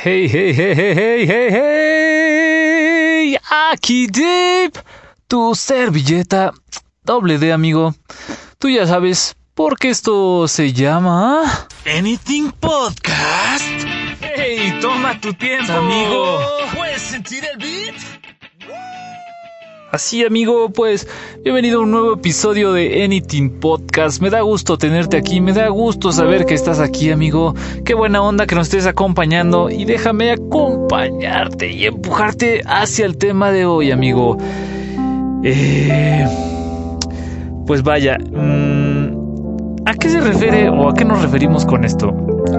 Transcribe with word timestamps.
Hey, 0.00 0.28
hey, 0.28 0.52
hey, 0.54 0.74
hey, 0.76 0.94
hey, 0.94 1.26
hey, 1.26 1.50
hey. 1.50 3.38
Aquí 3.72 4.06
Deep, 4.06 4.78
tu 5.26 5.56
servilleta 5.56 6.52
doble 7.02 7.36
D, 7.36 7.52
amigo. 7.52 7.92
Tú 8.60 8.68
ya 8.68 8.86
sabes 8.86 9.34
por 9.54 9.76
qué 9.76 9.88
esto 9.88 10.46
se 10.46 10.72
llama 10.72 11.66
Anything 11.84 12.52
Podcast. 12.52 13.64
Hey, 14.20 14.78
toma 14.80 15.20
tu 15.20 15.34
tiempo, 15.34 15.72
amigo. 15.72 16.42
¿Puedes 16.76 17.02
sentir 17.02 17.44
el 17.44 17.58
beat? 17.58 17.96
Así 19.90 20.22
amigo, 20.22 20.68
pues 20.68 21.08
bienvenido 21.42 21.80
a 21.80 21.82
un 21.82 21.90
nuevo 21.92 22.12
episodio 22.12 22.74
de 22.74 23.04
Anything 23.04 23.58
Podcast. 23.58 24.20
Me 24.20 24.28
da 24.28 24.42
gusto 24.42 24.76
tenerte 24.76 25.16
aquí, 25.16 25.40
me 25.40 25.54
da 25.54 25.68
gusto 25.68 26.12
saber 26.12 26.44
que 26.44 26.52
estás 26.52 26.78
aquí 26.78 27.10
amigo. 27.10 27.54
Qué 27.86 27.94
buena 27.94 28.20
onda 28.20 28.46
que 28.46 28.54
nos 28.54 28.66
estés 28.66 28.86
acompañando 28.86 29.70
y 29.70 29.86
déjame 29.86 30.32
acompañarte 30.32 31.72
y 31.72 31.86
empujarte 31.86 32.60
hacia 32.66 33.06
el 33.06 33.16
tema 33.16 33.50
de 33.50 33.64
hoy 33.64 33.90
amigo. 33.90 34.36
Eh, 35.42 36.26
pues 37.66 37.82
vaya, 37.82 38.18
mm, 38.18 39.86
¿a 39.86 39.94
qué 39.94 40.10
se 40.10 40.20
refiere 40.20 40.68
o 40.68 40.90
a 40.90 40.94
qué 40.94 41.06
nos 41.06 41.22
referimos 41.22 41.64
con 41.64 41.86
esto? 41.86 42.14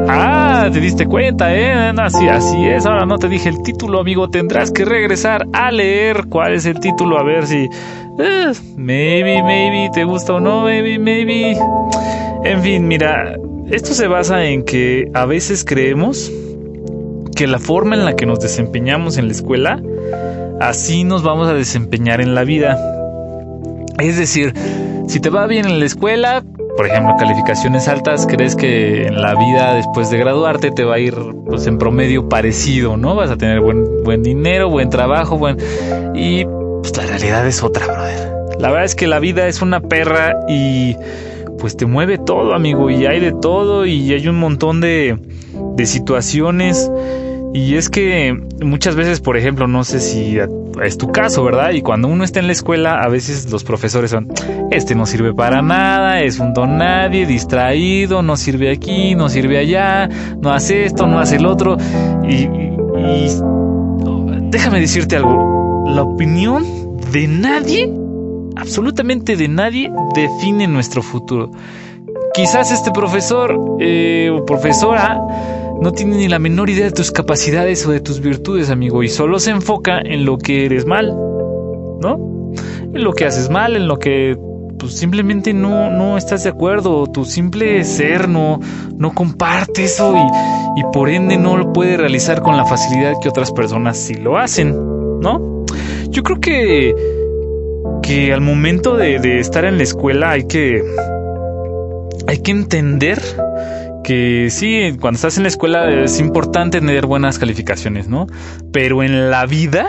Ah, 0.07 0.69
te 0.71 0.79
diste 0.79 1.05
cuenta, 1.05 1.55
¿eh? 1.55 1.93
Así, 1.97 2.27
así 2.27 2.65
es. 2.65 2.85
Ahora 2.85 3.05
no 3.05 3.17
te 3.17 3.27
dije 3.27 3.49
el 3.49 3.61
título, 3.61 3.99
amigo. 3.99 4.29
Tendrás 4.29 4.71
que 4.71 4.85
regresar 4.85 5.47
a 5.53 5.71
leer 5.71 6.25
cuál 6.29 6.53
es 6.53 6.65
el 6.65 6.79
título, 6.79 7.17
a 7.17 7.23
ver 7.23 7.47
si... 7.47 7.69
Eh, 8.21 8.51
maybe, 8.75 9.41
maybe, 9.43 9.89
te 9.93 10.03
gusta 10.03 10.33
o 10.33 10.39
no, 10.39 10.63
maybe, 10.63 10.99
maybe. 10.99 11.57
En 12.43 12.61
fin, 12.61 12.87
mira, 12.87 13.35
esto 13.69 13.93
se 13.93 14.07
basa 14.07 14.43
en 14.45 14.63
que 14.63 15.09
a 15.13 15.25
veces 15.25 15.63
creemos 15.63 16.31
que 17.35 17.47
la 17.47 17.59
forma 17.59 17.95
en 17.95 18.03
la 18.03 18.15
que 18.15 18.25
nos 18.25 18.39
desempeñamos 18.39 19.17
en 19.17 19.27
la 19.27 19.31
escuela, 19.31 19.81
así 20.59 21.05
nos 21.05 21.23
vamos 21.23 21.47
a 21.47 21.53
desempeñar 21.53 22.19
en 22.19 22.35
la 22.35 22.43
vida. 22.43 22.77
Es 23.99 24.17
decir, 24.17 24.53
si 25.09 25.19
te 25.19 25.31
va 25.31 25.47
bien 25.47 25.65
en 25.65 25.79
la 25.79 25.85
escuela, 25.85 26.43
por 26.77 26.85
ejemplo, 26.85 27.15
calificaciones 27.17 27.87
altas, 27.87 28.27
crees 28.27 28.55
que 28.55 29.07
en 29.07 29.19
la 29.19 29.33
vida 29.33 29.73
después 29.73 30.11
de 30.11 30.19
graduarte 30.19 30.69
te 30.69 30.83
va 30.83 30.95
a 30.95 30.99
ir 30.99 31.15
pues 31.47 31.65
en 31.65 31.79
promedio 31.79 32.29
parecido, 32.29 32.95
¿no? 32.95 33.15
Vas 33.15 33.31
a 33.31 33.35
tener 33.35 33.59
buen, 33.59 34.03
buen 34.03 34.21
dinero, 34.21 34.69
buen 34.69 34.91
trabajo, 34.91 35.37
buen... 35.39 35.57
Y 36.13 36.45
pues 36.45 36.95
la 36.95 37.07
realidad 37.07 37.47
es 37.47 37.63
otra, 37.63 37.87
brother. 37.87 38.31
La 38.59 38.69
verdad 38.69 38.85
es 38.85 38.93
que 38.93 39.07
la 39.07 39.17
vida 39.17 39.47
es 39.47 39.63
una 39.63 39.81
perra 39.81 40.35
y 40.47 40.95
pues 41.57 41.75
te 41.75 41.87
mueve 41.87 42.19
todo, 42.19 42.53
amigo, 42.53 42.91
y 42.91 43.07
hay 43.07 43.19
de 43.19 43.31
todo 43.31 43.87
y 43.87 44.13
hay 44.13 44.27
un 44.27 44.37
montón 44.37 44.79
de, 44.79 45.17
de 45.75 45.85
situaciones 45.87 46.91
y 47.53 47.75
es 47.75 47.89
que 47.89 48.37
muchas 48.63 48.95
veces, 48.95 49.21
por 49.21 49.37
ejemplo, 49.37 49.67
no 49.67 49.83
sé 49.83 49.99
si 49.99 50.37
es 50.83 50.97
tu 50.97 51.11
caso, 51.11 51.43
¿verdad? 51.43 51.71
Y 51.71 51.81
cuando 51.81 52.07
uno 52.07 52.23
está 52.23 52.39
en 52.39 52.47
la 52.47 52.53
escuela, 52.53 53.01
a 53.01 53.07
veces 53.09 53.51
los 53.51 53.63
profesores 53.63 54.11
son, 54.11 54.27
este 54.71 54.93
no 54.93 55.05
sirve 55.05 55.33
para 55.33 55.61
nada, 55.61 56.21
es 56.21 56.39
un 56.39 56.53
don 56.53 56.77
nadie, 56.77 57.25
distraído, 57.25 58.21
no 58.21 58.37
sirve 58.37 58.71
aquí, 58.71 59.15
no 59.15 59.29
sirve 59.29 59.57
allá, 59.57 60.07
no 60.41 60.51
hace 60.51 60.85
esto, 60.85 61.07
no 61.07 61.19
hace 61.19 61.37
el 61.37 61.45
otro. 61.45 61.77
Y, 62.23 62.43
y 62.43 63.27
déjame 64.49 64.79
decirte 64.79 65.15
algo, 65.15 65.85
la 65.87 66.03
opinión 66.03 66.65
de 67.11 67.27
nadie, 67.27 67.91
absolutamente 68.55 69.35
de 69.35 69.47
nadie, 69.47 69.91
define 70.13 70.67
nuestro 70.67 71.01
futuro. 71.01 71.51
Quizás 72.33 72.71
este 72.71 72.91
profesor 72.91 73.57
eh, 73.79 74.29
o 74.31 74.45
profesora 74.45 75.19
no 75.81 75.91
tiene 75.93 76.17
ni 76.17 76.27
la 76.27 76.39
menor 76.39 76.69
idea 76.69 76.85
de 76.85 76.91
tus 76.91 77.11
capacidades 77.11 77.85
o 77.85 77.91
de 77.91 77.99
tus 77.99 78.19
virtudes, 78.19 78.69
amigo, 78.69 79.03
y 79.03 79.09
solo 79.09 79.39
se 79.39 79.51
enfoca 79.51 79.99
en 79.99 80.25
lo 80.25 80.37
que 80.37 80.65
eres 80.65 80.85
mal, 80.85 81.07
¿no? 81.11 82.51
En 82.93 83.03
lo 83.03 83.13
que 83.13 83.25
haces 83.25 83.49
mal, 83.49 83.75
en 83.75 83.87
lo 83.87 83.97
que 83.99 84.37
pues 84.77 84.93
simplemente 84.93 85.53
no, 85.53 85.91
no 85.91 86.17
estás 86.17 86.43
de 86.43 86.49
acuerdo, 86.49 87.05
tu 87.07 87.25
simple 87.25 87.83
ser 87.83 88.29
no, 88.29 88.61
no 88.97 89.13
comparte 89.13 89.83
eso 89.83 90.15
y, 90.15 90.79
y 90.79 90.83
por 90.93 91.09
ende 91.09 91.37
no 91.37 91.57
lo 91.57 91.73
puede 91.73 91.97
realizar 91.97 92.41
con 92.41 92.55
la 92.55 92.65
facilidad 92.65 93.15
que 93.21 93.27
otras 93.27 93.51
personas 93.51 93.97
sí 93.97 94.15
lo 94.15 94.37
hacen, 94.37 94.71
¿no? 95.19 95.65
Yo 96.09 96.23
creo 96.23 96.39
que, 96.39 96.95
que 98.01 98.33
al 98.33 98.41
momento 98.41 98.95
de, 98.95 99.19
de 99.19 99.39
estar 99.39 99.65
en 99.65 99.77
la 99.77 99.83
escuela 99.83 100.31
hay 100.31 100.47
que, 100.47 100.81
hay 102.25 102.37
que 102.39 102.51
entender 102.51 103.19
que 104.03 104.47
sí, 104.49 104.97
cuando 104.99 105.17
estás 105.17 105.37
en 105.37 105.43
la 105.43 105.49
escuela 105.49 105.89
es 106.03 106.19
importante 106.19 106.79
tener 106.79 107.05
buenas 107.05 107.39
calificaciones, 107.39 108.07
¿no? 108.07 108.27
Pero 108.71 109.03
en 109.03 109.29
la 109.29 109.45
vida 109.45 109.87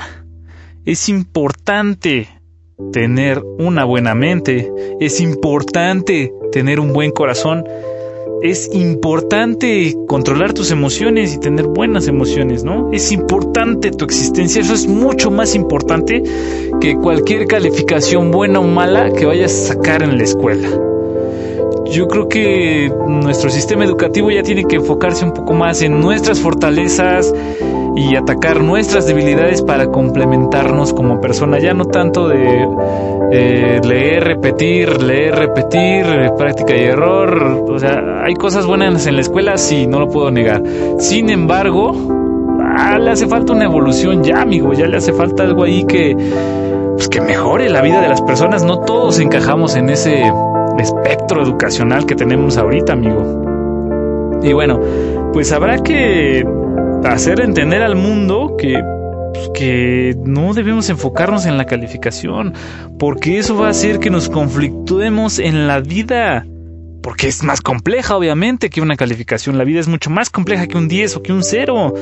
es 0.85 1.09
importante 1.09 2.29
tener 2.93 3.43
una 3.59 3.85
buena 3.85 4.15
mente, 4.15 4.73
es 5.01 5.21
importante 5.21 6.33
tener 6.53 6.81
un 6.81 6.93
buen 6.93 7.11
corazón, 7.11 7.65
es 8.43 8.71
importante 8.73 9.95
controlar 10.09 10.55
tus 10.55 10.71
emociones 10.71 11.35
y 11.35 11.39
tener 11.39 11.67
buenas 11.67 12.09
emociones, 12.09 12.65
¿no? 12.65 12.91
Es 12.93 13.13
importante 13.13 13.91
tu 13.91 14.05
existencia, 14.05 14.63
eso 14.63 14.75
es 14.75 14.87
mucho 14.87 15.31
más 15.31 15.55
importante 15.55 16.23
que 16.81 16.97
cualquier 16.97 17.47
calificación 17.47 18.31
buena 18.31 18.61
o 18.61 18.67
mala 18.67 19.13
que 19.13 19.27
vayas 19.27 19.53
a 19.53 19.75
sacar 19.75 20.03
en 20.03 20.17
la 20.17 20.25
escuela 20.25 20.69
yo 21.91 22.07
creo 22.07 22.29
que 22.29 22.93
nuestro 23.07 23.51
sistema 23.51 23.85
educativo 23.85 24.31
ya 24.31 24.43
tiene 24.43 24.65
que 24.65 24.77
enfocarse 24.77 25.25
un 25.25 25.33
poco 25.33 25.53
más 25.53 25.83
en 25.83 26.01
nuestras 26.01 26.41
fortalezas 26.41 27.33
y 27.97 28.15
atacar 28.17 28.63
nuestras 28.63 29.07
debilidades 29.07 29.63
para 29.63 29.89
complementarnos 29.89 30.93
como 30.93 31.21
persona, 31.21 31.59
ya 31.59 31.75
no 31.75 31.87
tanto 31.87 32.29
de 32.29 32.67
eh, 33.33 33.81
leer, 33.85 34.25
repetir, 34.25 35.03
leer, 35.03 35.35
repetir, 35.35 36.07
práctica 36.39 36.77
y 36.77 36.85
error. 36.85 37.65
O 37.69 37.79
sea, 37.79 38.23
hay 38.25 38.35
cosas 38.35 38.67
buenas 38.67 39.07
en 39.07 39.17
la 39.17 39.23
escuela, 39.23 39.57
sí, 39.59 39.87
no 39.87 39.99
lo 39.99 40.09
puedo 40.09 40.31
negar. 40.31 40.63
Sin 40.99 41.29
embargo, 41.29 41.93
ah, 42.77 42.99
le 42.99 43.11
hace 43.11 43.27
falta 43.27 43.53
una 43.53 43.65
evolución 43.65 44.23
ya, 44.23 44.43
amigo, 44.43 44.73
ya 44.73 44.87
le 44.87 44.97
hace 44.97 45.13
falta 45.13 45.43
algo 45.43 45.65
ahí 45.65 45.85
que, 45.85 46.17
pues, 46.95 47.09
que 47.09 47.21
mejore 47.21 47.69
la 47.69 47.83
vida 47.83 48.01
de 48.01 48.09
las 48.09 48.23
personas. 48.23 48.63
No 48.63 48.79
todos 48.81 49.19
encajamos 49.19 49.75
en 49.75 49.91
ese 49.91 50.23
espectro 50.81 51.43
educacional 51.43 52.07
que 52.07 52.15
tenemos 52.15 52.57
ahorita, 52.57 52.93
amigo. 52.93 54.41
Y 54.43 54.53
bueno, 54.53 54.81
pues 55.33 55.53
habrá 55.53 55.83
que 55.83 56.45
hacer 57.05 57.41
entender 57.41 57.83
al 57.83 57.97
mundo 57.97 58.57
que 58.59 58.83
pues, 59.33 59.51
que 59.55 60.17
no 60.25 60.55
debemos 60.55 60.91
enfocarnos 60.91 61.47
en 61.47 61.57
la 61.57 61.67
calificación, 61.67 62.55
porque 62.99 63.39
eso 63.39 63.57
va 63.57 63.69
a 63.69 63.71
hacer 63.71 63.99
que 63.99 64.11
nos 64.11 64.29
conflictuemos 64.29 65.39
en 65.39 65.67
la 65.67 65.81
vida 65.81 66.45
porque 67.03 67.29
es 67.29 67.43
más 67.43 67.61
compleja 67.61 68.17
obviamente 68.17 68.71
que 68.71 68.81
una 68.81 68.97
calificación. 68.97 69.57
La 69.57 69.65
vida 69.65 69.81
es 69.81 69.89
mucho 69.89 70.11
más 70.11 70.31
compleja 70.31 70.67
que 70.67 70.77
un 70.77 70.89
10 70.89 71.17
o 71.17 71.23
que 71.23 71.33
un 71.33 71.43
0. 71.43 71.95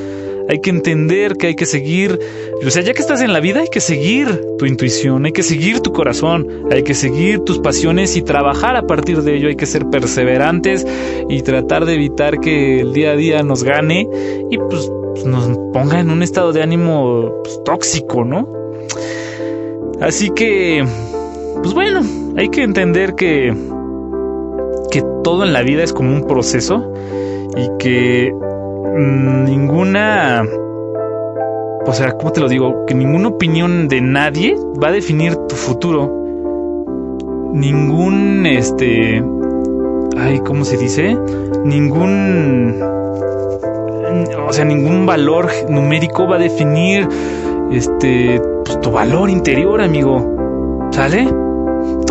Hay 0.48 0.60
que 0.60 0.70
entender 0.70 1.36
que 1.36 1.48
hay 1.48 1.54
que 1.54 1.66
seguir, 1.66 2.18
o 2.66 2.70
sea, 2.70 2.82
ya 2.82 2.94
que 2.94 3.02
estás 3.02 3.20
en 3.20 3.32
la 3.32 3.40
vida 3.40 3.60
hay 3.60 3.68
que 3.68 3.80
seguir 3.80 4.28
tu 4.58 4.66
intuición, 4.66 5.26
hay 5.26 5.32
que 5.32 5.42
seguir 5.42 5.80
tu 5.80 5.92
corazón, 5.92 6.66
hay 6.70 6.82
que 6.82 6.94
seguir 6.94 7.40
tus 7.40 7.58
pasiones 7.58 8.16
y 8.16 8.22
trabajar 8.22 8.76
a 8.76 8.86
partir 8.86 9.22
de 9.22 9.36
ello. 9.36 9.48
Hay 9.48 9.56
que 9.56 9.66
ser 9.66 9.86
perseverantes 9.90 10.86
y 11.28 11.42
tratar 11.42 11.84
de 11.84 11.94
evitar 11.94 12.40
que 12.40 12.80
el 12.80 12.92
día 12.92 13.10
a 13.10 13.16
día 13.16 13.42
nos 13.42 13.62
gane 13.62 14.08
y 14.50 14.56
pues, 14.56 14.90
nos 15.24 15.48
ponga 15.72 16.00
en 16.00 16.10
un 16.10 16.22
estado 16.22 16.52
de 16.52 16.62
ánimo 16.62 17.42
pues, 17.44 17.60
tóxico, 17.64 18.24
¿no? 18.24 18.48
Así 20.00 20.30
que, 20.30 20.84
pues 21.62 21.74
bueno, 21.74 22.00
hay 22.36 22.48
que 22.48 22.62
entender 22.62 23.14
que 23.14 23.52
que 24.90 25.02
todo 25.22 25.44
en 25.44 25.52
la 25.52 25.62
vida 25.62 25.82
es 25.82 25.92
como 25.92 26.12
un 26.14 26.26
proceso 26.26 26.92
y 27.56 27.68
que 27.78 28.32
ninguna, 28.96 30.44
o 31.86 31.92
sea, 31.92 32.12
¿cómo 32.12 32.32
te 32.32 32.40
lo 32.40 32.48
digo? 32.48 32.86
Que 32.86 32.94
ninguna 32.94 33.28
opinión 33.28 33.88
de 33.88 34.00
nadie 34.00 34.56
va 34.82 34.88
a 34.88 34.92
definir 34.92 35.36
tu 35.36 35.56
futuro. 35.56 36.14
Ningún, 37.52 38.46
este, 38.46 39.22
ay, 40.18 40.40
¿cómo 40.40 40.64
se 40.64 40.76
dice? 40.76 41.16
Ningún, 41.64 42.82
o 44.46 44.52
sea, 44.52 44.64
ningún 44.64 45.06
valor 45.06 45.48
numérico 45.68 46.26
va 46.28 46.36
a 46.36 46.38
definir, 46.38 47.08
este, 47.70 48.40
pues, 48.64 48.80
tu 48.80 48.90
valor 48.90 49.30
interior, 49.30 49.80
amigo. 49.80 50.88
¿Sale? 50.90 51.28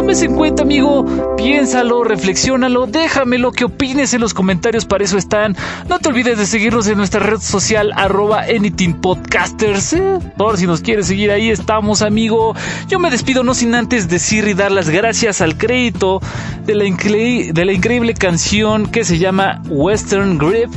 Tómese 0.08 0.26
en 0.28 0.36
cuenta, 0.36 0.64
amigo. 0.64 1.36
Piénsalo, 1.36 2.06
reflexiónalo, 2.06 2.88
déjame 2.88 3.38
lo 3.38 3.52
que 3.52 3.66
opines 3.66 4.14
en 4.14 4.22
los 4.22 4.34
comentarios, 4.34 4.86
para 4.86 5.04
eso 5.04 5.18
están. 5.18 5.54
No 5.90 6.00
te 6.00 6.08
olvides 6.08 6.38
de 6.38 6.46
seguirnos 6.46 6.88
en 6.88 6.96
nuestra 6.96 7.20
red 7.20 7.40
social, 7.40 7.92
arroba 7.94 8.44
anythingpodcasters. 8.44 9.92
¿eh? 9.92 10.20
Por 10.38 10.56
si 10.56 10.66
nos 10.66 10.80
quieres 10.80 11.08
seguir 11.08 11.30
ahí, 11.30 11.50
estamos, 11.50 12.02
amigo. 12.02 12.56
Yo 12.88 13.00
me 13.00 13.12
despido 13.12 13.44
no 13.44 13.54
sin 13.54 13.76
antes 13.76 14.08
decir 14.08 14.48
y 14.48 14.54
dar 14.54 14.72
las 14.72 14.90
gracias 14.90 15.42
al 15.42 15.58
crédito 15.58 16.22
de 16.66 16.76
la, 16.76 16.86
de 16.86 17.66
la 17.66 17.74
increíble 17.74 18.14
canción 18.14 18.88
que 18.88 19.04
se 19.04 19.18
llama 19.18 19.62
Western 19.68 20.38
Grip 20.38 20.72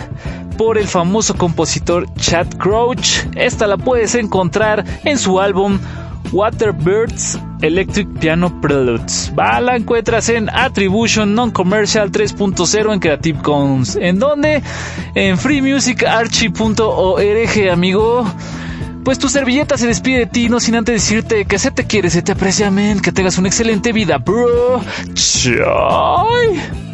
por 0.59 0.77
el 0.77 0.89
famoso 0.89 1.37
compositor 1.37 2.13
Chad 2.17 2.49
Crouch. 2.59 3.27
Esta 3.37 3.69
la 3.69 3.77
puedes 3.77 4.17
encontrar 4.17 4.85
en 5.05 5.17
su 5.17 5.39
álbum 5.39 5.79
Waterbirds 6.33 7.39
Electric 7.63 8.09
Piano 8.19 8.61
Preludes. 8.61 9.33
Va, 9.39 9.61
la 9.61 9.77
encuentras 9.77 10.29
en 10.29 10.51
Attribution 10.51 11.35
Non-Commercial 11.35 12.11
3.0 12.11 12.93
en 12.93 13.01
Creative 13.01 13.43
Commons. 13.43 13.97
¿En 13.97 14.19
dónde? 14.19 14.63
En 15.15 15.39
freemusicarchie.org, 15.39 17.71
amigo. 17.71 18.27
Pues 19.05 19.19
tu 19.19 19.29
servilleta 19.29 19.79
se 19.79 19.87
despide 19.87 20.21
de 20.21 20.27
ti, 20.27 20.49
no 20.49 20.61
sin 20.61 20.77
antes 20.77 20.95
decirte 20.95 21.45
que 21.47 21.59
se 21.59 21.71
te 21.71 21.87
quiere, 21.87 22.11
se 22.11 22.23
te 22.23 22.33
aprecia, 22.33 22.71
men, 22.71 23.01
que 23.01 23.13
tengas 23.13 23.39
una 23.39 23.49
excelente 23.49 23.93
vida, 23.93 24.19
bro. 24.19 24.83
Chai. 25.15 26.90